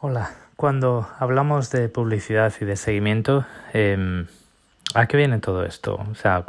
Hola, 0.00 0.30
cuando 0.54 1.08
hablamos 1.18 1.72
de 1.72 1.88
publicidad 1.88 2.54
y 2.60 2.64
de 2.64 2.76
seguimiento, 2.76 3.44
eh, 3.72 4.26
¿a 4.94 5.06
qué 5.06 5.16
viene 5.16 5.40
todo 5.40 5.64
esto? 5.64 5.98
O 6.08 6.14
sea, 6.14 6.44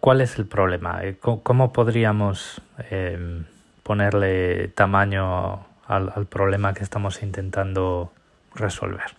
¿cuál 0.00 0.20
es 0.20 0.36
el 0.36 0.46
problema? 0.46 1.04
Eh, 1.04 1.16
¿Cómo 1.20 1.72
podríamos 1.72 2.60
eh, 2.90 3.44
ponerle 3.84 4.66
tamaño 4.74 5.64
al, 5.86 6.26
problema 6.26 6.74
que 6.74 6.82
estamos 6.82 7.22
intentando 7.22 8.12
resolver? 8.56 9.14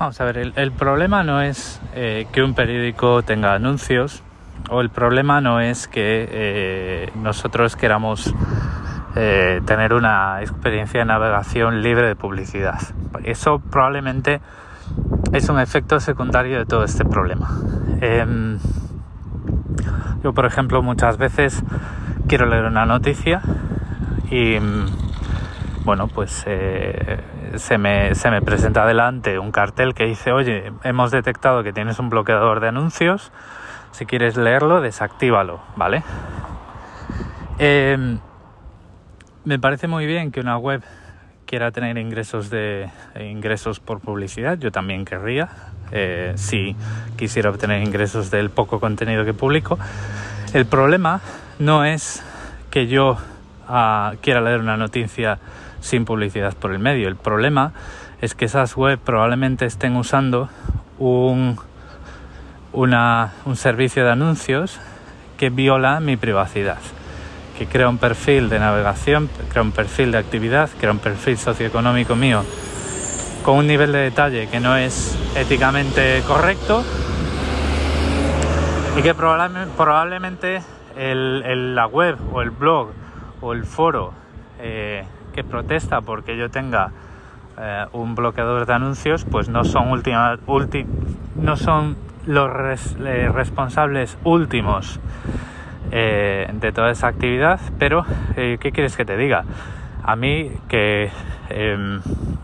Vamos 0.00 0.20
a 0.20 0.24
ver, 0.24 0.52
el 0.56 0.72
problema 0.72 1.22
no 1.22 1.40
es 1.40 1.77
eh, 2.00 2.28
que 2.30 2.44
un 2.44 2.54
periódico 2.54 3.24
tenga 3.24 3.54
anuncios 3.54 4.22
o 4.70 4.80
el 4.80 4.88
problema 4.88 5.40
no 5.40 5.58
es 5.58 5.88
que 5.88 6.28
eh, 6.30 7.12
nosotros 7.16 7.74
queramos 7.74 8.32
eh, 9.16 9.60
tener 9.66 9.92
una 9.92 10.40
experiencia 10.40 11.00
de 11.00 11.06
navegación 11.06 11.82
libre 11.82 12.06
de 12.06 12.14
publicidad. 12.14 12.78
Eso 13.24 13.58
probablemente 13.58 14.40
es 15.32 15.48
un 15.48 15.58
efecto 15.58 15.98
secundario 15.98 16.58
de 16.58 16.66
todo 16.66 16.84
este 16.84 17.04
problema. 17.04 17.50
Em, 18.00 18.60
yo, 20.22 20.32
por 20.32 20.46
ejemplo, 20.46 20.80
muchas 20.84 21.18
veces 21.18 21.64
quiero 22.28 22.46
leer 22.46 22.66
una 22.66 22.86
noticia 22.86 23.42
y, 24.30 24.56
bueno, 25.84 26.06
pues 26.06 26.46
se 27.56 27.78
me, 27.78 28.14
se 28.14 28.30
me 28.30 28.42
presenta 28.42 28.86
delante 28.86 29.38
un 29.38 29.50
cartel 29.50 29.94
que 29.94 30.04
dice, 30.04 30.32
oye, 30.32 30.72
hemos 30.84 31.10
detectado 31.10 31.62
que 31.62 31.72
tienes 31.72 31.98
un 31.98 32.08
bloqueador 32.10 32.60
de 32.60 32.68
anuncios, 32.68 33.32
si 33.92 34.06
quieres 34.06 34.36
leerlo, 34.36 34.80
desactívalo, 34.80 35.60
¿vale? 35.76 36.02
Eh, 37.58 38.18
me 39.44 39.58
parece 39.58 39.88
muy 39.88 40.06
bien 40.06 40.30
que 40.30 40.40
una 40.40 40.58
web 40.58 40.82
quiera 41.46 41.70
tener 41.70 41.96
ingresos 41.96 42.50
de 42.50 42.90
ingresos 43.18 43.80
por 43.80 44.00
publicidad, 44.00 44.58
yo 44.58 44.70
también 44.70 45.06
querría, 45.06 45.48
eh, 45.90 46.34
si 46.36 46.76
quisiera 47.16 47.48
obtener 47.48 47.82
ingresos 47.82 48.30
del 48.30 48.50
poco 48.50 48.78
contenido 48.78 49.24
que 49.24 49.32
publico. 49.32 49.78
El 50.52 50.66
problema 50.66 51.20
no 51.58 51.84
es 51.84 52.22
que 52.70 52.86
yo 52.86 53.12
uh, 53.68 54.16
quiera 54.20 54.40
leer 54.42 54.60
una 54.60 54.76
noticia 54.76 55.38
sin 55.80 56.04
publicidad 56.04 56.54
por 56.54 56.72
el 56.72 56.78
medio. 56.78 57.08
El 57.08 57.16
problema 57.16 57.72
es 58.20 58.34
que 58.34 58.44
esas 58.46 58.76
webs 58.76 59.00
probablemente 59.04 59.66
estén 59.66 59.96
usando 59.96 60.48
un, 60.98 61.58
una, 62.72 63.32
un 63.44 63.56
servicio 63.56 64.04
de 64.04 64.12
anuncios 64.12 64.80
que 65.36 65.50
viola 65.50 66.00
mi 66.00 66.16
privacidad, 66.16 66.78
que 67.56 67.66
crea 67.66 67.88
un 67.88 67.98
perfil 67.98 68.48
de 68.48 68.58
navegación, 68.58 69.28
crea 69.50 69.62
un 69.62 69.72
perfil 69.72 70.12
de 70.12 70.18
actividad, 70.18 70.68
crea 70.80 70.92
un 70.92 70.98
perfil 70.98 71.38
socioeconómico 71.38 72.16
mío 72.16 72.44
con 73.44 73.58
un 73.58 73.66
nivel 73.66 73.92
de 73.92 73.98
detalle 73.98 74.48
que 74.48 74.60
no 74.60 74.76
es 74.76 75.16
éticamente 75.36 76.22
correcto 76.26 76.84
y 78.98 79.02
que 79.02 79.14
probablemente, 79.14 79.72
probablemente 79.76 80.62
el, 80.96 81.42
el, 81.46 81.74
la 81.74 81.86
web 81.86 82.18
o 82.32 82.42
el 82.42 82.50
blog 82.50 82.90
o 83.40 83.52
el 83.52 83.64
foro 83.64 84.12
eh, 84.58 85.04
protesta 85.44 86.00
porque 86.00 86.36
yo 86.36 86.50
tenga 86.50 86.92
eh, 87.60 87.86
un 87.92 88.14
bloqueador 88.14 88.66
de 88.66 88.72
anuncios, 88.72 89.24
pues 89.24 89.48
no 89.48 89.64
son 89.64 89.90
última, 89.90 90.38
ulti, 90.46 90.86
no 91.34 91.56
son 91.56 91.96
los 92.24 92.48
eh, 93.00 93.28
responsables 93.34 94.16
últimos 94.22 95.00
eh, 95.90 96.48
de 96.52 96.72
toda 96.72 96.92
esa 96.92 97.08
actividad, 97.08 97.58
pero 97.76 98.04
¿qué 98.36 98.70
quieres 98.72 98.96
que 98.96 99.04
te 99.04 99.16
diga? 99.16 99.44
A 100.04 100.14
mí 100.14 100.52
que 100.68 101.10
em, 101.48 102.00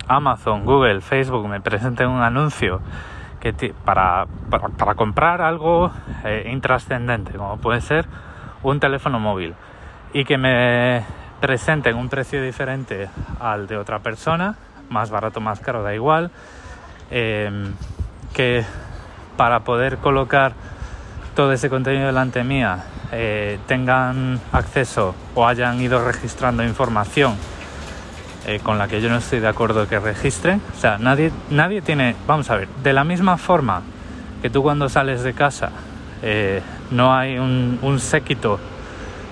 Amazon, 0.09 0.65
Google, 0.65 1.00
Facebook 1.00 1.47
me 1.47 1.61
presenten 1.61 2.09
un 2.09 2.22
anuncio 2.22 2.81
para, 3.84 4.26
para, 4.50 4.69
para, 4.69 4.94
comprar 4.94 5.43
algo 5.43 5.93
intrascendente, 6.47 7.34
como 7.34 7.59
puede 7.59 7.82
ser 7.82 8.06
un 8.62 8.81
teléfono 8.81 9.21
móvil, 9.21 9.55
y 10.12 10.25
que 10.25 10.38
me 10.38 11.05
presenten 11.44 11.94
un 11.94 12.09
precio 12.09 12.43
diferente 12.43 13.10
al 13.38 13.66
de 13.66 13.77
otra 13.77 13.99
persona, 13.99 14.55
más 14.88 15.10
barato, 15.10 15.43
más 15.43 15.60
caro, 15.60 15.82
da 15.82 15.94
igual, 15.94 16.31
eh, 17.10 17.71
que 18.32 18.65
para 19.37 19.60
poder 19.60 19.99
colocar 19.99 20.55
todo 21.37 21.53
ese 21.53 21.69
contenido 21.69 22.06
delante 22.06 22.44
mía 22.44 22.84
eh, 23.12 23.59
tengan 23.66 24.41
acceso 24.53 25.15
o 25.34 25.47
hayan 25.47 25.82
ido 25.82 26.03
registrando 26.03 26.65
información 26.65 27.37
eh, 28.47 28.61
con 28.62 28.78
la 28.78 28.88
que 28.88 29.03
yo 29.03 29.11
no 29.11 29.19
estoy 29.19 29.41
de 29.41 29.49
acuerdo 29.49 29.87
que 29.87 29.99
registren. 29.99 30.62
O 30.75 30.81
sea, 30.81 30.97
nadie, 30.97 31.31
nadie 31.50 31.82
tiene, 31.82 32.16
vamos 32.26 32.49
a 32.49 32.56
ver, 32.56 32.69
de 32.82 32.94
la 32.94 33.05
misma 33.05 33.37
forma 33.37 33.82
que 34.41 34.49
tú 34.49 34.62
cuando 34.62 34.88
sales 34.88 35.22
de 35.22 35.34
casa 35.34 35.72
eh, 36.22 36.62
no 36.91 37.15
hay 37.15 37.37
un, 37.37 37.78
un 37.82 38.00
séquito 38.00 38.59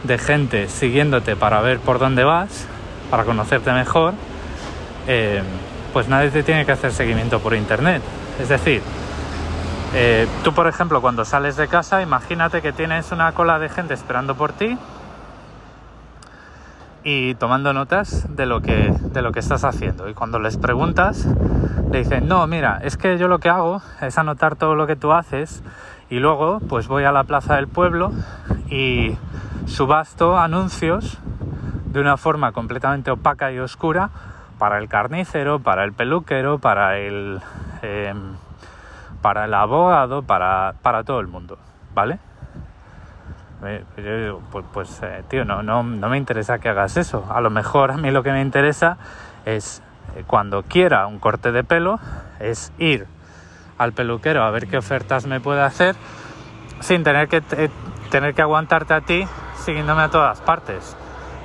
de 0.05 0.19
gente 0.19 0.69
siguiéndote 0.69 1.37
para 1.37 1.61
ver 1.61 1.79
por 1.79 1.99
dónde 1.99 2.25
vas, 2.25 2.67
para 3.11 3.25
conocerte 3.25 3.73
mejor, 3.73 4.15
eh, 5.07 5.43
pues 5.93 6.09
nadie 6.09 6.31
te 6.31 6.43
tiene 6.43 6.65
que 6.65 6.73
hacer 6.73 6.93
seguimiento 6.93 7.41
por 7.41 7.55
internet. 7.55 8.03
Es 8.41 8.49
decir, 8.49 8.83
eh, 9.95 10.27
tú 10.43 10.53
por 10.53 10.67
ejemplo 10.67 11.01
cuando 11.01 11.25
sales 11.25 11.57
de 11.57 11.69
casa, 11.69 12.03
imagínate 12.03 12.63
que 12.63 12.73
tienes 12.73 13.13
una 13.13 13.33
cola 13.33 13.59
de 13.59 13.69
gente 13.69 13.95
esperando 13.95 14.35
por 14.35 14.53
ti 14.53 14.79
y 17.05 17.35
tomando 17.35 17.73
notas 17.73 18.35
de 18.35 18.47
lo 18.47 18.63
que, 18.63 18.95
de 19.01 19.23
lo 19.23 19.33
que 19.33 19.41
estás 19.41 19.65
haciendo. 19.65 20.09
Y 20.09 20.15
cuando 20.15 20.39
les 20.39 20.57
preguntas, 20.57 21.27
le 21.91 21.99
dicen, 21.99 22.29
no, 22.29 22.47
mira, 22.47 22.81
es 22.83 22.97
que 22.97 23.19
yo 23.19 23.29
lo 23.29 23.39
que 23.39 23.49
hago 23.49 23.83
es 24.01 24.17
anotar 24.19 24.57
todo 24.57 24.75
lo 24.75 24.87
que 24.87 24.97
tú 24.97 25.13
haces 25.13 25.63
y 26.11 26.21
luego 26.21 26.61
pues 26.69 26.89
voy 26.89 27.05
a 27.05 27.13
la 27.13 27.25
plaza 27.25 27.57
del 27.57 27.69
pueblo 27.69 28.13
y 28.71 29.17
subasto 29.67 30.39
anuncios 30.39 31.19
de 31.87 32.01
una 32.01 32.17
forma 32.17 32.53
completamente 32.53 33.11
opaca 33.11 33.53
y 33.53 33.59
oscura 33.59 34.11
para 34.59 34.79
el 34.79 34.89
carnicero, 34.89 35.61
para 35.61 35.85
el 35.85 35.93
peluquero, 35.93 36.59
para 36.59 36.99
el, 36.99 37.41
eh, 37.83 38.15
para 39.21 39.45
el 39.45 39.55
abogado, 39.55 40.23
para, 40.23 40.75
para, 40.83 41.05
todo 41.05 41.21
el 41.21 41.27
mundo, 41.27 41.59
¿vale? 41.95 42.19
Yo 43.97 44.41
pues, 44.51 44.65
pues 44.73 45.01
eh, 45.03 45.23
tío, 45.29 45.45
no, 45.45 45.63
no, 45.63 45.83
no, 45.83 46.09
me 46.09 46.17
interesa 46.17 46.59
que 46.59 46.69
hagas 46.69 46.97
eso. 46.97 47.27
A 47.33 47.41
lo 47.41 47.51
mejor 47.51 47.93
a 47.93 47.97
mí 47.97 48.11
lo 48.11 48.23
que 48.23 48.33
me 48.33 48.41
interesa 48.41 48.97
es, 49.45 49.83
eh, 50.17 50.25
cuando 50.27 50.63
quiera 50.65 51.07
un 51.07 51.21
corte 51.21 51.53
de 51.53 51.63
pelo, 51.63 52.01
es 52.41 52.73
ir 52.79 53.07
al 53.79 53.93
peluquero 53.93 54.43
a 54.43 54.51
ver 54.51 54.67
qué 54.67 54.79
ofertas 54.79 55.27
me 55.27 55.41
puede 55.41 55.63
hacer 55.63 55.97
sin 56.81 57.05
tener 57.05 57.29
que, 57.29 57.43
tener 58.13 58.35
que 58.35 58.43
aguantarte 58.43 58.93
a 58.93 59.01
ti 59.01 59.27
siguiéndome 59.57 60.03
a 60.03 60.11
todas 60.11 60.41
partes. 60.43 60.95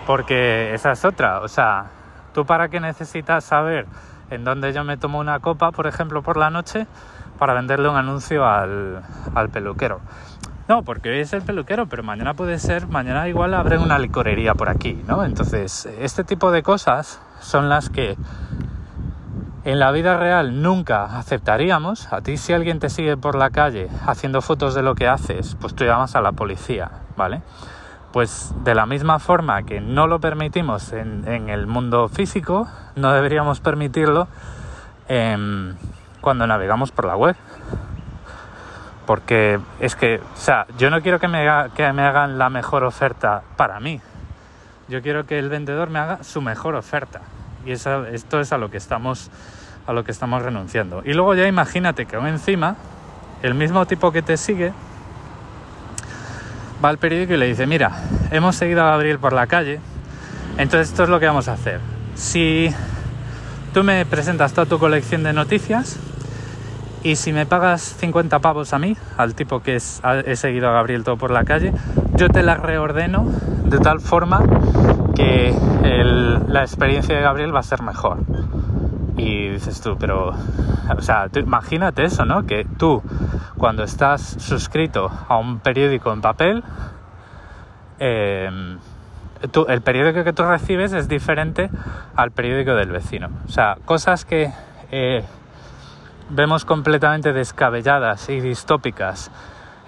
Porque 0.05 0.73
esa 0.73 0.91
es 0.91 1.05
otra. 1.05 1.39
O 1.39 1.47
sea, 1.47 1.85
¿tú 2.33 2.45
para 2.45 2.67
qué 2.67 2.81
necesitas 2.81 3.45
saber 3.45 3.87
en 4.29 4.43
dónde 4.43 4.73
yo 4.73 4.83
me 4.83 4.97
tomo 4.97 5.19
una 5.19 5.39
copa, 5.39 5.71
por 5.71 5.87
ejemplo, 5.87 6.21
por 6.21 6.35
la 6.35 6.49
noche, 6.49 6.85
para 7.39 7.53
venderle 7.53 7.87
un 7.87 7.95
anuncio 7.95 8.45
al, 8.45 9.01
al 9.33 9.49
peluquero? 9.49 10.01
No, 10.67 10.83
porque 10.83 11.09
hoy 11.09 11.19
es 11.19 11.31
el 11.31 11.41
peluquero, 11.41 11.85
pero 11.85 12.03
mañana 12.03 12.33
puede 12.33 12.59
ser, 12.59 12.87
mañana 12.87 13.29
igual 13.29 13.53
abre 13.53 13.77
una 13.77 13.97
licorería 13.97 14.53
por 14.53 14.67
aquí, 14.67 15.01
¿no? 15.07 15.23
Entonces, 15.23 15.85
este 16.01 16.25
tipo 16.25 16.51
de 16.51 16.63
cosas 16.63 17.21
son 17.39 17.69
las 17.69 17.89
que 17.89 18.17
en 19.67 19.79
la 19.79 19.91
vida 19.91 20.15
real 20.15 20.61
nunca 20.61 21.17
aceptaríamos. 21.17 22.13
A 22.13 22.21
ti 22.21 22.37
si 22.37 22.53
alguien 22.53 22.79
te 22.79 22.89
sigue 22.89 23.17
por 23.17 23.35
la 23.35 23.49
calle 23.49 23.89
haciendo 24.05 24.41
fotos 24.41 24.73
de 24.73 24.81
lo 24.81 24.95
que 24.95 25.09
haces, 25.09 25.57
pues 25.59 25.75
tú 25.75 25.83
llamas 25.83 26.15
a 26.15 26.21
la 26.21 26.31
policía, 26.31 26.89
¿vale? 27.17 27.41
Pues 28.13 28.53
de 28.63 28.73
la 28.73 28.85
misma 28.85 29.19
forma 29.19 29.63
que 29.63 29.81
no 29.81 30.07
lo 30.07 30.21
permitimos 30.21 30.93
en, 30.93 31.49
el 31.49 31.67
mundo 31.67 32.07
físico, 32.07 32.69
no 32.95 33.11
deberíamos 33.11 33.59
permitirlo 33.59 34.29
eh, 35.09 35.75
cuando 36.21 36.47
navegamos 36.47 36.93
por 36.93 37.03
la 37.03 37.17
web. 37.17 37.35
Porque 39.05 39.59
es 39.81 39.97
que, 39.97 40.21
o 40.21 40.37
sea, 40.37 40.65
yo 40.77 40.89
no 40.89 41.01
quiero 41.01 41.19
que 41.19 41.27
me, 41.27 41.39
haga, 41.39 41.73
que 41.73 41.91
me 41.91 42.03
hagan 42.03 42.37
la 42.37 42.49
mejor 42.49 42.85
oferta 42.85 43.41
para 43.57 43.81
mí. 43.81 43.99
Yo 44.87 45.01
quiero 45.01 45.25
que 45.25 45.37
el 45.37 45.49
vendedor 45.49 45.89
me 45.89 45.99
haga 45.99 46.23
su 46.23 46.41
mejor 46.41 46.75
oferta. 46.75 47.19
Y 47.67 47.73
eso, 47.73 48.05
esto 48.05 48.39
es 48.39 48.53
a 48.53 48.57
lo 48.57 48.71
que 48.71 48.77
estamos 48.77 49.29
a 49.85 49.93
lo 49.93 50.03
que 50.03 50.11
estamos 50.11 50.43
renunciando. 50.43 51.01
Y 51.05 51.13
luego 51.13 51.33
ya 51.33 51.47
imagínate 51.47 52.05
que 52.05 52.17
encima 52.17 52.75
el 53.41 53.53
mismo 53.53 53.85
tipo 53.85 54.11
que 54.11 54.21
te 54.21 54.35
sigue 54.35 54.73
va 56.83 56.89
al 56.89 56.97
periódico 56.97 57.33
y 57.33 57.37
le 57.37 57.47
dice, 57.47 57.65
mira, 57.65 58.03
hemos 58.31 58.55
seguido 58.55 58.83
a 58.83 58.91
Gabriel 58.91 59.17
por 59.17 59.33
la 59.33 59.47
calle, 59.47 59.79
entonces 60.57 60.89
esto 60.89 61.03
es 61.03 61.09
lo 61.09 61.19
que 61.19 61.25
vamos 61.25 61.47
a 61.47 61.53
hacer. 61.53 61.79
Si 62.15 62.69
tú 63.73 63.83
me 63.83 64.05
presentas 64.05 64.53
toda 64.53 64.65
tu 64.65 64.79
colección 64.79 65.23
de 65.23 65.33
noticias 65.33 65.97
Y 67.03 67.15
si 67.15 67.31
me 67.31 67.45
pagas 67.45 67.95
50 67.99 68.39
pavos 68.39 68.73
a 68.73 68.79
mí, 68.79 68.97
al 69.17 69.35
tipo 69.35 69.61
que 69.61 69.75
he 69.75 70.35
seguido 70.35 70.67
a 70.67 70.73
Gabriel 70.73 71.03
todo 71.03 71.15
por 71.15 71.31
la 71.31 71.45
calle, 71.45 71.71
yo 72.15 72.27
te 72.27 72.43
la 72.43 72.55
reordeno 72.55 73.23
de 73.65 73.77
tal 73.77 74.01
forma 74.01 74.39
que 75.17 75.51
la 76.47 76.61
experiencia 76.61 77.15
de 77.15 77.21
Gabriel 77.21 77.53
va 77.53 77.61
a 77.61 77.63
ser 77.63 77.81
mejor. 77.81 78.19
Y 79.17 79.49
dices 79.49 79.81
tú, 79.81 79.97
pero, 79.99 80.35
o 80.95 81.01
sea, 81.01 81.27
imagínate 81.35 82.05
eso, 82.05 82.23
¿no? 82.23 82.45
Que 82.45 82.65
tú, 82.77 83.01
cuando 83.57 83.83
estás 83.83 84.21
suscrito 84.21 85.09
a 85.27 85.37
un 85.37 85.57
periódico 85.59 86.13
en 86.13 86.21
papel, 86.21 86.63
eh, 87.99 88.77
el 89.67 89.81
periódico 89.81 90.23
que 90.23 90.33
tú 90.33 90.43
recibes 90.43 90.93
es 90.93 91.07
diferente 91.07 91.71
al 92.15 92.29
periódico 92.29 92.75
del 92.75 92.91
vecino. 92.91 93.29
O 93.47 93.51
sea, 93.51 93.77
cosas 93.85 94.23
que 94.23 94.51
eh, 94.91 95.23
vemos 96.29 96.63
completamente 96.63 97.33
descabelladas 97.33 98.29
y 98.29 98.39
distópicas 98.39 99.31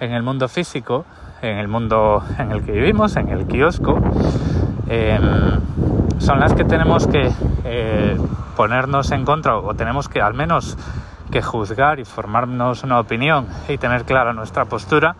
en 0.00 0.10
el 0.10 0.24
mundo 0.24 0.48
físico, 0.48 1.04
en 1.40 1.58
el 1.58 1.68
mundo 1.68 2.24
en 2.36 2.50
el 2.50 2.64
que 2.64 2.72
vivimos, 2.72 3.14
en 3.14 3.28
el 3.28 3.46
kiosco, 3.46 4.00
em, 4.90 5.60
son 6.18 6.40
las 6.40 6.52
que 6.52 6.64
tenemos 6.64 7.06
que 7.06 7.32
eh, 7.64 8.18
ponernos 8.56 9.12
en 9.12 9.24
contra 9.24 9.56
o 9.56 9.72
tenemos 9.74 10.08
que 10.08 10.20
al 10.20 10.34
menos 10.34 10.76
que 11.30 11.42
juzgar 11.42 12.00
y 12.00 12.04
formarnos 12.04 12.82
una 12.82 12.98
opinión 12.98 13.46
y 13.68 13.78
tener 13.78 14.04
clara 14.04 14.32
nuestra 14.32 14.64
postura 14.64 15.14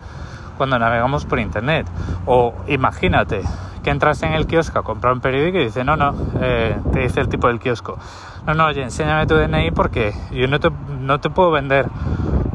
cuando 0.57 0.77
navegamos 0.77 1.25
por 1.25 1.39
internet. 1.39 1.87
O 2.25 2.53
imagínate 2.67 3.43
que 3.81 3.89
entras 3.89 4.21
en 4.23 4.33
el 4.33 4.45
kiosco 4.45 4.79
a 4.79 4.83
comprar 4.83 5.13
un 5.13 5.21
periódico 5.21 5.57
y 5.57 5.63
dice, 5.65 5.85
no, 5.85 5.95
no, 5.95 6.13
eh, 6.41 6.77
te 6.91 6.99
dice 6.99 7.21
el 7.21 7.29
tipo 7.29 7.47
del 7.47 7.59
kiosco, 7.59 7.97
no, 8.45 8.53
no, 8.53 8.65
oye, 8.65 8.83
enséñame 8.83 9.25
tu 9.25 9.35
DNI 9.35 9.71
porque 9.71 10.13
yo 10.31 10.47
no 10.47 10.59
te, 10.59 10.69
no 10.99 11.19
te 11.19 11.29
puedo 11.29 11.51
vender 11.51 11.87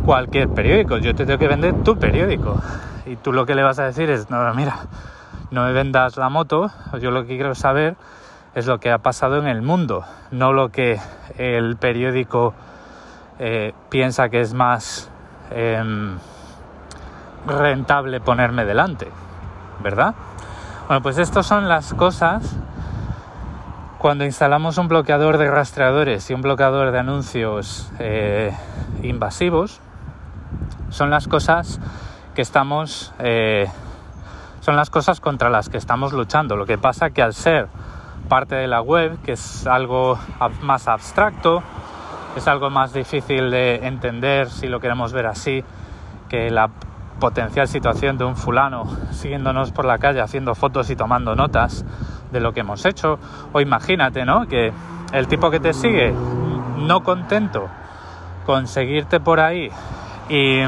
cualquier 0.04 0.48
periódico, 0.50 0.98
yo 0.98 1.14
te 1.14 1.24
tengo 1.24 1.38
que 1.38 1.48
vender 1.48 1.82
tu 1.82 1.96
periódico. 1.96 2.60
Y 3.06 3.16
tú 3.16 3.32
lo 3.32 3.46
que 3.46 3.54
le 3.54 3.62
vas 3.62 3.78
a 3.78 3.84
decir 3.84 4.10
es, 4.10 4.30
no, 4.30 4.54
mira, 4.54 4.76
no 5.50 5.64
me 5.64 5.72
vendas 5.72 6.16
la 6.16 6.28
moto, 6.28 6.70
yo 7.00 7.10
lo 7.10 7.22
que 7.22 7.36
quiero 7.36 7.54
saber 7.54 7.96
es 8.54 8.66
lo 8.66 8.78
que 8.78 8.90
ha 8.90 8.98
pasado 8.98 9.38
en 9.38 9.46
el 9.46 9.62
mundo, 9.62 10.04
no 10.30 10.52
lo 10.52 10.70
que 10.70 10.98
el 11.38 11.76
periódico 11.76 12.54
eh, 13.38 13.72
piensa 13.90 14.28
que 14.28 14.40
es 14.40 14.54
más 14.54 15.10
em, 15.50 16.16
rentable 17.46 18.20
ponerme 18.20 18.64
delante, 18.64 19.08
¿verdad? 19.82 20.14
Bueno, 20.88 21.02
pues 21.02 21.18
estas 21.18 21.46
son 21.46 21.68
las 21.68 21.94
cosas 21.94 22.56
cuando 23.98 24.24
instalamos 24.24 24.78
un 24.78 24.88
bloqueador 24.88 25.36
de 25.36 25.50
rastreadores 25.50 26.30
y 26.30 26.34
un 26.34 26.42
bloqueador 26.42 26.92
de 26.92 26.98
anuncios 26.98 27.90
eh, 27.98 28.52
invasivos. 29.02 29.80
Son 30.90 31.10
las 31.10 31.26
cosas 31.26 31.80
que 32.34 32.42
estamos, 32.42 33.12
eh, 33.18 33.66
son 34.66 34.74
las 34.74 34.90
cosas 34.90 35.20
contra 35.20 35.48
las 35.48 35.68
que 35.68 35.76
estamos 35.76 36.12
luchando. 36.12 36.56
Lo 36.56 36.66
que 36.66 36.76
pasa 36.76 37.10
que 37.10 37.22
al 37.22 37.34
ser 37.34 37.68
parte 38.28 38.56
de 38.56 38.66
la 38.66 38.82
web, 38.82 39.16
que 39.22 39.34
es 39.34 39.64
algo 39.64 40.18
más 40.60 40.88
abstracto, 40.88 41.62
es 42.34 42.48
algo 42.48 42.68
más 42.68 42.92
difícil 42.92 43.52
de 43.52 43.86
entender 43.86 44.50
si 44.50 44.66
lo 44.66 44.80
queremos 44.80 45.12
ver 45.12 45.26
así, 45.26 45.62
que 46.28 46.50
la 46.50 46.68
potencial 47.20 47.68
situación 47.68 48.18
de 48.18 48.24
un 48.24 48.34
fulano 48.34 48.90
siguiéndonos 49.12 49.70
por 49.70 49.84
la 49.84 49.98
calle 49.98 50.20
haciendo 50.20 50.56
fotos 50.56 50.90
y 50.90 50.96
tomando 50.96 51.36
notas 51.36 51.84
de 52.32 52.40
lo 52.40 52.52
que 52.52 52.58
hemos 52.58 52.84
hecho. 52.86 53.20
O 53.52 53.60
imagínate, 53.60 54.24
¿no? 54.24 54.48
Que 54.48 54.72
el 55.12 55.28
tipo 55.28 55.48
que 55.48 55.60
te 55.60 55.74
sigue, 55.74 56.12
no 56.76 57.04
contento 57.04 57.68
con 58.44 58.66
seguirte 58.66 59.20
por 59.20 59.38
ahí 59.38 59.70
y, 60.28 60.58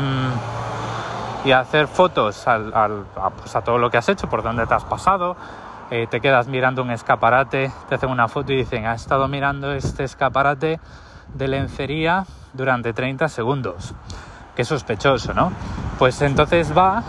y 1.49 1.53
hacer 1.53 1.87
fotos 1.87 2.47
al, 2.47 3.07
pues 3.39 3.57
a, 3.57 3.63
todo 3.63 3.79
lo 3.79 3.89
que 3.89 3.97
has 3.97 4.07
hecho, 4.11 4.29
por 4.29 4.43
donde 4.43 4.67
te 4.67 4.75
has 4.75 4.85
pasado, 4.85 5.35
eh, 5.91 6.07
te 6.07 6.21
quedas 6.21 6.47
mirando 6.47 6.83
un 6.83 6.91
escaparate, 6.91 7.73
te 7.89 7.95
hacen 7.95 8.11
una 8.11 8.29
foto 8.29 8.53
y 8.53 8.57
dicen, 8.57 8.85
ha 8.85 8.93
estado 8.93 9.29
mirando 9.29 9.73
este 9.73 10.05
escaparate 10.05 10.79
de 11.33 11.49
lencería 11.49 12.27
durante 12.53 12.93
30 12.93 13.29
segundos. 13.29 13.95
Qué 14.55 14.63
sospechoso, 14.63 15.33
¿no? 15.33 15.51
Pues 15.99 16.21
entonces 16.21 16.77
va 16.77 17.03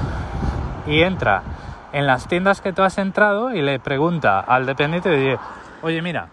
y 0.88 1.02
entra 1.02 1.44
en 1.92 2.08
las 2.08 2.30
tiendas 2.30 2.62
que 2.62 2.72
tú 2.72 2.82
has 2.82 2.98
entrado 2.98 3.54
y 3.54 3.62
le 3.62 3.78
pregunta 3.82 4.40
al 4.40 4.66
dependiente, 4.66 5.10
dice, 5.10 5.38
oye 5.82 6.02
mira, 6.02 6.30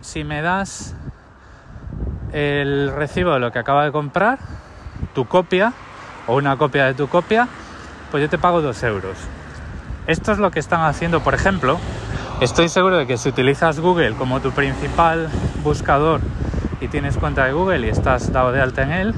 si 0.00 0.24
me 0.24 0.40
das 0.40 0.96
el 2.32 2.90
recibo 2.90 3.34
de 3.34 3.40
lo 3.40 3.52
que 3.52 3.58
acaba 3.58 3.84
de 3.84 3.92
comprar, 3.92 4.38
tu 5.12 5.26
copia 5.26 5.74
o 6.30 6.36
una 6.36 6.56
copia 6.56 6.86
de 6.86 6.94
tu 6.94 7.08
copia, 7.08 7.48
pues 8.12 8.22
yo 8.22 8.28
te 8.28 8.38
pago 8.38 8.62
dos 8.62 8.80
euros. 8.84 9.16
Esto 10.06 10.30
es 10.30 10.38
lo 10.38 10.52
que 10.52 10.60
están 10.60 10.82
haciendo, 10.82 11.20
por 11.20 11.34
ejemplo, 11.34 11.78
estoy 12.40 12.68
seguro 12.68 12.98
de 12.98 13.06
que 13.08 13.16
si 13.18 13.28
utilizas 13.28 13.80
Google 13.80 14.14
como 14.14 14.38
tu 14.40 14.52
principal 14.52 15.28
buscador 15.64 16.20
y 16.80 16.86
tienes 16.86 17.16
cuenta 17.16 17.44
de 17.46 17.52
Google 17.52 17.84
y 17.84 17.90
estás 17.90 18.32
dado 18.32 18.52
de 18.52 18.60
alta 18.60 18.82
en 18.82 18.92
él, 18.92 19.14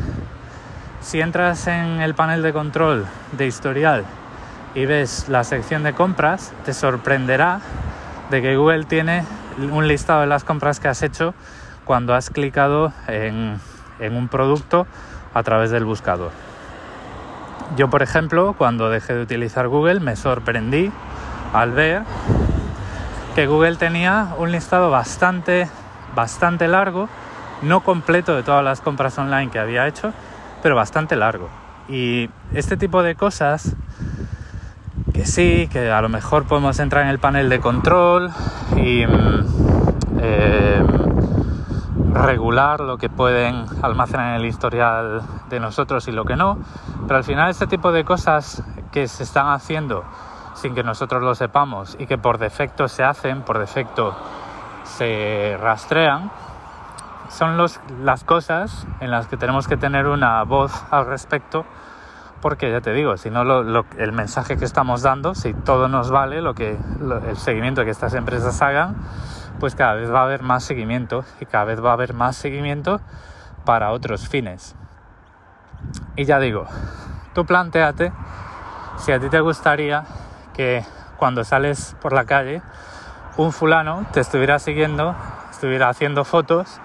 si 1.02 1.20
entras 1.20 1.66
en 1.66 2.00
el 2.00 2.14
panel 2.14 2.40
de 2.42 2.54
control 2.54 3.04
de 3.32 3.46
historial 3.46 4.04
y 4.74 4.86
ves 4.86 5.28
la 5.28 5.44
sección 5.44 5.82
de 5.82 5.92
compras, 5.92 6.54
te 6.64 6.72
sorprenderá 6.72 7.60
de 8.30 8.40
que 8.40 8.56
Google 8.56 8.84
tiene 8.84 9.22
un 9.58 9.86
listado 9.86 10.22
de 10.22 10.28
las 10.28 10.44
compras 10.44 10.80
que 10.80 10.88
has 10.88 11.02
hecho 11.02 11.34
cuando 11.84 12.14
has 12.14 12.30
clicado 12.30 12.90
en, 13.06 13.60
un 14.00 14.28
producto 14.28 14.86
a 15.34 15.42
través 15.42 15.70
del 15.70 15.84
buscador. 15.84 16.30
Yo, 17.76 17.88
por 17.88 18.02
ejemplo, 18.02 18.54
cuando 18.58 18.90
dejé 18.90 19.14
de 19.14 19.22
utilizar 19.22 19.66
Google, 19.66 20.00
me 20.00 20.14
sorprendí 20.14 20.92
al 21.54 21.72
ver 21.72 22.02
que 23.34 23.46
Google 23.46 23.76
tenía 23.76 24.34
un 24.36 24.52
listado 24.52 24.90
bastante, 24.90 25.68
bastante 26.14 26.68
largo, 26.68 27.08
no 27.62 27.80
completo 27.80 28.36
de 28.36 28.42
todas 28.42 28.62
las 28.62 28.82
compras 28.82 29.16
online 29.18 29.50
que 29.50 29.58
había 29.58 29.86
hecho, 29.86 30.12
pero 30.62 30.76
bastante 30.76 31.16
largo. 31.16 31.48
Y 31.88 32.28
este 32.52 32.76
tipo 32.76 33.02
de 33.02 33.14
cosas, 33.14 33.74
que 35.14 35.24
sí, 35.24 35.66
que 35.72 35.90
a 35.90 36.02
lo 36.02 36.10
mejor 36.10 36.44
podemos 36.44 36.78
entrar 36.78 37.04
en 37.04 37.08
el 37.08 37.18
panel 37.18 37.48
de 37.48 37.60
control 37.60 38.30
y 38.76 39.06
mm, 39.06 39.46
eh, 40.20 40.84
regular 42.12 42.80
lo 42.80 42.98
que 42.98 43.08
pueden 43.08 43.64
almacenar 43.82 44.34
en 44.34 44.40
el 44.40 44.46
historial 44.46 45.22
de 45.48 45.60
nosotros 45.60 46.06
y 46.08 46.12
lo 46.12 46.24
que 46.24 46.36
no, 46.36 46.58
pero 47.06 47.16
al 47.16 47.24
final 47.24 47.50
este 47.50 47.66
tipo 47.66 47.92
de 47.92 48.04
cosas 48.04 48.62
que 48.90 49.08
se 49.08 49.22
están 49.22 49.48
haciendo 49.48 50.04
sin 50.54 50.74
que 50.74 50.82
nosotros 50.82 51.22
lo 51.22 51.34
sepamos 51.34 51.96
y 51.98 52.06
que 52.06 52.18
por 52.18 52.38
defecto 52.38 52.88
se 52.88 53.02
hacen, 53.02 53.42
por 53.42 53.58
defecto 53.58 54.14
se 54.84 55.56
rastrean, 55.60 56.30
son 57.28 57.56
las 58.04 58.24
cosas 58.24 58.86
en 59.00 59.10
las 59.10 59.26
que 59.26 59.36
tenemos 59.36 59.66
que 59.66 59.76
tener 59.76 60.06
una 60.06 60.42
voz 60.44 60.72
al 60.90 61.06
respecto, 61.06 61.64
porque 62.42 62.70
ya 62.70 62.80
te 62.80 62.92
digo, 62.92 63.16
si 63.16 63.30
no 63.30 63.42
el 63.42 64.12
mensaje 64.12 64.58
que 64.58 64.64
estamos 64.64 65.02
dando, 65.02 65.34
si 65.34 65.54
todo 65.54 65.88
nos 65.88 66.10
vale, 66.10 66.42
lo 66.42 66.54
que 66.54 66.76
el 67.26 67.36
seguimiento 67.36 67.84
que 67.84 67.90
estas 67.90 68.12
empresas 68.14 68.60
hagan, 68.60 68.96
pues 69.62 69.76
cada 69.76 69.94
vez 69.94 70.12
va 70.12 70.22
a 70.22 70.24
haber 70.24 70.42
más 70.42 70.64
seguimiento 70.64 71.24
y 71.38 71.46
cada 71.46 71.66
vez 71.66 71.80
va 71.80 71.90
a 71.90 71.92
haber 71.92 72.14
más 72.14 72.34
seguimiento 72.34 73.00
para 73.64 73.92
otros 73.92 74.26
fines. 74.26 74.74
Y 76.16 76.24
ya 76.24 76.40
digo, 76.40 76.66
tú 77.32 77.46
planteate 77.46 78.12
si 78.96 79.12
a 79.12 79.20
ti 79.20 79.28
te 79.28 79.38
gustaría 79.38 80.02
que 80.52 80.84
cuando 81.16 81.44
sales 81.44 81.94
por 82.02 82.12
la 82.12 82.24
calle 82.24 82.60
un 83.36 83.52
fulano 83.52 84.04
te 84.12 84.18
estuviera 84.18 84.58
siguiendo, 84.58 85.14
estuviera 85.52 85.90
haciendo 85.90 86.24
fotos 86.24 86.80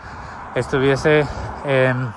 estuviese 0.53 1.25
em, 1.65 2.11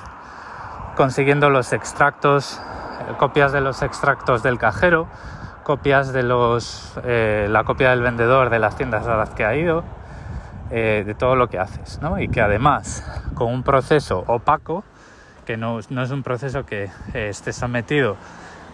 consiguiendo 0.94 1.48
los 1.48 1.72
extractos, 1.72 2.60
eh, 3.08 3.14
copias 3.16 3.52
de 3.52 3.62
los 3.62 3.80
extractos 3.80 4.42
del 4.42 4.58
cajero, 4.58 5.08
copias 5.62 6.12
de 6.12 6.22
los, 6.22 7.00
eh, 7.02 7.46
la 7.48 7.64
copia 7.64 7.88
del 7.88 8.02
vendedor 8.02 8.50
de 8.50 8.58
las 8.58 8.76
tiendas 8.76 9.06
a 9.06 9.16
las 9.16 9.30
que 9.30 9.46
ha 9.46 9.56
ido, 9.56 9.84
eh, 10.70 11.02
de 11.06 11.14
todo 11.14 11.36
lo 11.36 11.48
que 11.48 11.58
haces, 11.58 12.00
¿no? 12.00 12.20
Y 12.20 12.28
que 12.28 12.40
además, 12.40 13.04
con 13.34 13.52
un 13.52 13.62
proceso 13.62 14.24
opaco, 14.26 14.84
que 15.46 15.56
no, 15.56 15.78
es 15.78 15.90
un 15.90 16.22
proceso 16.22 16.64
que 16.64 16.90
esté 17.12 17.52
sometido 17.52 18.16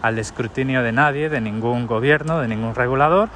al 0.02 0.18
escrutinio 0.18 0.82
de 0.82 0.92
nadie, 0.92 1.28
de 1.28 1.40
ningún 1.40 1.86
gobierno, 1.86 2.40
de 2.40 2.48
ningún 2.48 2.74
regulador, 2.74 3.28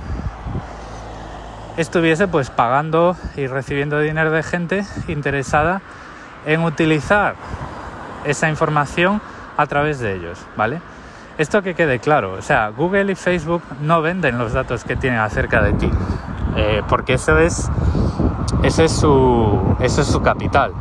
estuviese 1.77 2.29
pues 2.29 2.51
pagando 2.51 3.17
y 3.37 3.47
recibiendo 3.47 3.99
dinero 3.99 4.31
de 4.31 4.43
gente 4.43 4.85
interesada 5.09 5.81
en 6.47 6.63
utilizar 6.63 7.35
esa 8.25 8.49
información 8.49 9.21
a 9.57 9.67
través 9.67 9.99
de 9.99 10.15
ellos, 10.15 10.39
¿vale? 10.57 10.81
Esto 11.39 11.63
que 11.63 11.75
quede 11.75 11.99
claro, 12.01 12.35
o 12.35 12.43
sea, 12.43 12.69
Google 12.69 13.13
y 13.13 13.15
Facebook 13.15 13.63
no 13.81 14.03
venden 14.03 14.37
los 14.37 14.53
datos 14.53 14.85
que 14.85 14.97
tienen 14.97 15.21
acerca 15.21 15.63
de 15.63 15.73
ti, 15.73 15.91
eh, 16.57 16.83
porque 16.89 17.15
eso 17.15 17.39
es, 17.39 17.71
ese 18.63 18.85
es 18.85 18.93
su, 18.93 19.59
eso 19.81 20.01
es 20.03 20.07
su 20.07 20.21
capital. 20.23 20.73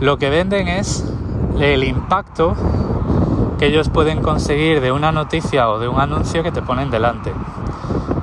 Lo 0.00 0.18
que 0.18 0.30
venden 0.30 0.68
es 0.68 1.04
el 1.58 1.84
impacto 1.84 2.54
que 3.58 3.66
ellos 3.66 3.88
pueden 3.88 4.22
conseguir 4.22 4.80
de 4.80 4.92
una 4.92 5.12
noticia 5.12 5.68
o 5.70 5.78
de 5.78 5.88
un 5.88 6.00
anuncio 6.00 6.42
que 6.42 6.50
te 6.50 6.62
ponen 6.62 6.90
delante. 6.90 7.32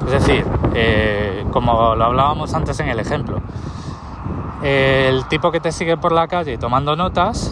Es 0.06 0.12
decir, 0.12 0.46
eh, 0.74 1.46
como 1.52 1.96
lo 1.96 2.06
hablábamos 2.06 2.54
antes 2.54 2.80
en 2.80 2.90
el 2.90 3.00
ejemplo, 3.00 3.42
el 4.62 5.26
tipo 5.26 5.52
que 5.52 5.60
te 5.60 5.72
sigue 5.72 5.98
por 5.98 6.12
la 6.12 6.28
calle 6.28 6.58
tomando 6.58 6.96
notas 6.96 7.52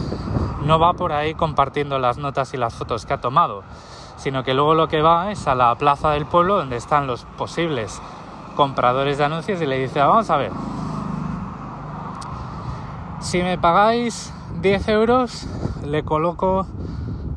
no 0.64 0.78
va 0.78 0.94
por 0.94 1.12
ahí 1.12 1.34
compartiendo 1.34 1.98
las 1.98 2.18
notas 2.18 2.54
y 2.54 2.58
las 2.58 2.76
fotos 2.76 3.06
que 3.06 3.14
ha 3.14 3.22
tomado, 3.22 3.64
sino 4.18 4.44
que 4.44 4.54
luego 4.54 4.76
lo 4.76 4.88
que 4.88 5.02
va 5.02 5.32
es 5.32 5.48
a 5.48 5.56
la 5.56 5.74
plaza 5.76 6.12
del 6.12 6.26
pueblo 6.26 6.58
donde 6.58 6.76
están 6.76 7.08
los 7.08 7.24
posibles 7.24 8.02
compradores 8.56 9.18
de 9.18 9.24
anuncios 9.24 9.62
y 9.62 9.66
le 9.66 9.80
dice, 9.80 10.00
vamos 10.00 10.30
a 10.30 10.38
ver, 10.38 10.52
si 13.20 13.44
me 13.44 13.58
pagáis 13.58 14.34
10 14.62 14.88
euros, 14.90 15.48
le 15.86 16.04
coloco 16.04 16.68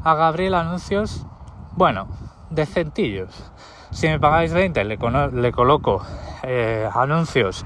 a 0.04 0.14
Gabriel 0.14 0.54
anuncios, 0.54 1.26
bueno, 1.76 2.06
decentillos. 2.50 3.30
Si 3.90 4.08
me 4.08 4.18
pagáis 4.18 4.52
20, 4.52 4.84
le, 4.84 5.52
coloco 5.52 6.02
eh, 6.42 6.88
anuncios, 6.94 7.64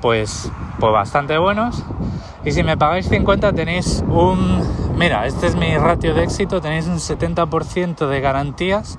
pues, 0.00 0.50
pues 0.78 0.92
bastante 0.92 1.38
buenos. 1.38 1.84
Y 2.44 2.52
si 2.52 2.62
me 2.64 2.76
pagáis 2.76 3.08
50, 3.08 3.52
tenéis 3.52 4.02
un. 4.08 4.60
Mira, 4.96 5.26
este 5.26 5.46
es 5.46 5.54
mi 5.54 5.76
ratio 5.76 6.14
de 6.14 6.24
éxito, 6.24 6.60
tenéis 6.60 6.86
un 6.86 6.96
70% 6.98 8.08
de 8.08 8.20
garantías 8.20 8.98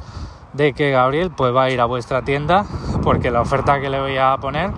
de 0.54 0.74
que 0.74 0.92
Gabriel 0.92 1.32
pues, 1.32 1.54
va 1.54 1.64
a 1.64 1.70
ir 1.70 1.82
a 1.82 1.86
vuestra 1.86 2.22
tienda, 2.22 2.66
porque 3.04 3.32
la 3.32 3.42
oferta 3.42 3.82
que 3.82 3.90
le 3.90 4.00
voy 4.00 4.18
a 4.18 4.38
poner 4.38 4.72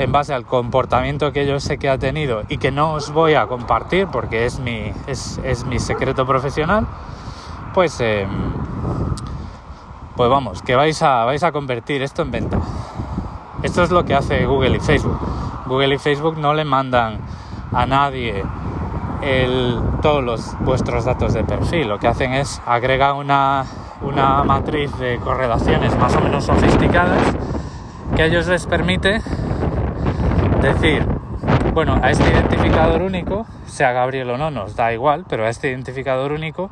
en 0.00 0.12
base 0.12 0.32
al 0.32 0.46
comportamiento 0.46 1.30
que 1.30 1.46
yo 1.46 1.60
sé 1.60 1.76
que 1.76 1.90
ha 1.90 1.98
tenido 1.98 2.42
y 2.48 2.56
que 2.56 2.70
no 2.70 2.94
os 2.94 3.12
voy 3.12 3.34
a 3.34 3.46
compartir 3.46 4.06
porque 4.06 4.46
es 4.46 4.58
mi, 4.58 4.92
es, 5.06 5.38
mi 5.66 5.78
secreto 5.78 6.26
profesional, 6.26 6.86
pues, 7.74 8.00
em, 8.00 8.30
pues 10.16 10.30
vamos, 10.30 10.62
que 10.62 10.74
vais 10.74 11.02
a, 11.02 11.26
vais 11.26 11.42
a 11.42 11.52
convertir 11.52 12.00
esto 12.00 12.22
en 12.22 12.30
venta. 12.30 12.58
Esto 13.62 13.82
es 13.82 13.90
lo 13.90 14.06
que 14.06 14.14
hace 14.14 14.46
Google 14.46 14.78
y 14.78 14.80
Facebook. 14.80 15.18
Google 15.66 15.96
y 15.96 15.98
Facebook 15.98 16.38
no 16.38 16.54
le 16.54 16.64
mandan 16.64 17.18
a 17.70 17.84
nadie 17.84 18.42
todos 20.00 20.24
los, 20.24 20.58
vuestros 20.60 21.04
datos 21.04 21.34
de 21.34 21.44
perfil. 21.44 21.88
Lo 21.88 21.98
que 21.98 22.08
hacen 22.08 22.32
es 22.32 22.62
agregar 22.64 23.12
una, 23.12 23.66
una 24.00 24.42
matriz 24.44 24.98
de 24.98 25.18
correlaciones 25.18 25.94
más 25.98 26.16
o 26.16 26.22
menos 26.22 26.44
sofisticadas 26.44 27.20
que 28.16 28.22
a 28.22 28.26
ellos 28.26 28.46
les 28.46 28.66
permite 28.66 29.20
decir, 30.62 31.06
bueno, 31.72 31.98
a 32.02 32.10
este 32.10 32.28
identificador 32.30 33.02
único, 33.02 33.46
sea 33.66 33.92
Gabriel 33.92 34.30
o 34.30 34.38
no, 34.38 34.50
nos 34.50 34.76
da 34.76 34.92
igual, 34.92 35.24
pero 35.28 35.46
a 35.46 35.48
este 35.48 35.70
identificador 35.70 36.32
único, 36.32 36.70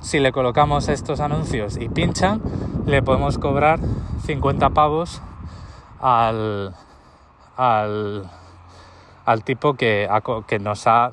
si 0.00 0.18
le 0.18 0.32
colocamos 0.32 0.88
estos 0.88 1.20
anuncios 1.20 1.76
y 1.76 1.88
pinchan, 1.88 2.42
le 2.86 3.02
podemos 3.02 3.38
cobrar 3.38 3.78
50 4.24 4.70
pavos 4.70 5.22
al, 6.00 6.74
al, 7.56 8.30
al 9.24 9.44
tipo 9.44 9.74
que, 9.74 10.08
que 10.46 10.58
nos 10.58 10.86
ha, 10.86 11.10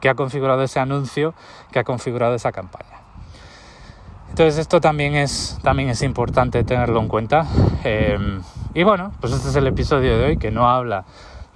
que 0.00 0.08
ha 0.08 0.14
configurado 0.14 0.62
ese 0.62 0.78
anuncio, 0.78 1.34
que 1.72 1.80
ha 1.80 1.84
configurado 1.84 2.34
esa 2.34 2.52
campaña. 2.52 3.00
Entonces 4.28 4.58
esto 4.58 4.80
también 4.80 5.14
es, 5.14 5.58
también 5.62 5.88
es 5.88 6.02
importante 6.02 6.62
tenerlo 6.62 7.00
en 7.00 7.08
cuenta. 7.08 7.46
Eh, 7.84 8.18
y 8.74 8.82
bueno, 8.82 9.12
pues 9.20 9.32
este 9.32 9.48
es 9.48 9.56
el 9.56 9.66
episodio 9.66 10.18
de 10.18 10.24
hoy 10.26 10.36
que 10.36 10.50
no 10.50 10.68
habla 10.68 11.06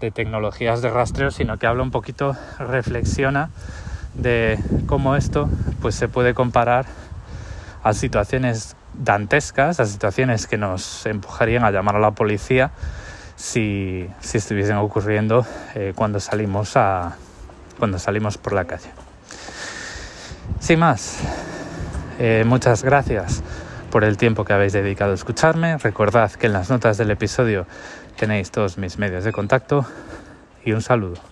de 0.00 0.10
tecnologías 0.10 0.82
de 0.82 0.90
rastreo, 0.90 1.30
sino 1.30 1.58
que 1.58 1.66
habla 1.66 1.82
un 1.82 1.90
poquito, 1.90 2.36
reflexiona 2.58 3.50
de 4.14 4.58
cómo 4.86 5.14
esto 5.14 5.48
pues, 5.80 5.94
se 5.94 6.08
puede 6.08 6.34
comparar 6.34 6.86
a 7.82 7.92
situaciones 7.92 8.76
dantescas, 8.94 9.80
a 9.80 9.86
situaciones 9.86 10.46
que 10.46 10.58
nos 10.58 11.06
empujarían 11.06 11.64
a 11.64 11.70
llamar 11.70 11.96
a 11.96 12.00
la 12.00 12.10
policía 12.12 12.72
si, 13.36 14.08
si 14.20 14.38
estuviesen 14.38 14.76
ocurriendo 14.76 15.46
eh, 15.74 15.92
cuando, 15.94 16.20
salimos 16.20 16.76
a, 16.76 17.16
cuando 17.78 17.98
salimos 17.98 18.36
por 18.36 18.52
la 18.52 18.64
calle. 18.64 18.90
Sin 20.58 20.80
más, 20.80 21.20
eh, 22.18 22.44
muchas 22.46 22.82
gracias 22.82 23.42
por 23.90 24.04
el 24.04 24.16
tiempo 24.16 24.44
que 24.44 24.52
habéis 24.52 24.72
dedicado 24.72 25.12
a 25.12 25.14
escucharme. 25.14 25.78
Recordad 25.78 26.30
que 26.32 26.46
en 26.46 26.52
las 26.52 26.70
notas 26.70 26.98
del 26.98 27.10
episodio 27.10 27.66
tenéis 28.20 28.50
todos 28.50 28.76
mis 28.76 28.98
medios 28.98 29.24
de 29.24 29.32
contacto 29.32 29.86
y 30.62 30.72
un 30.72 30.82
saludo. 30.82 31.29